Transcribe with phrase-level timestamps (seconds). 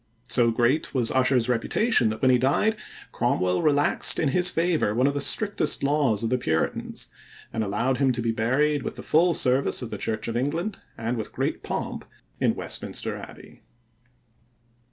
[0.29, 2.75] So great was Ussher's reputation that when he died
[3.11, 7.09] Cromwell relaxed in his favor one of the strictest laws of the Puritans
[7.53, 10.79] and allowed him to be buried with the full service of the Church of England,
[10.97, 12.03] and with great pomp,
[12.39, 13.61] in Westminster Abbey.